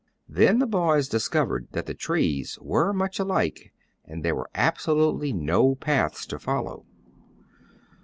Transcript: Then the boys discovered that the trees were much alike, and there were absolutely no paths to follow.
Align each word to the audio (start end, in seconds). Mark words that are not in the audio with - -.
Then 0.27 0.57
the 0.57 0.65
boys 0.65 1.07
discovered 1.07 1.67
that 1.73 1.85
the 1.85 1.93
trees 1.93 2.57
were 2.59 2.91
much 2.91 3.19
alike, 3.19 3.71
and 4.03 4.25
there 4.25 4.33
were 4.33 4.49
absolutely 4.55 5.31
no 5.31 5.75
paths 5.75 6.25
to 6.25 6.39
follow. 6.39 6.87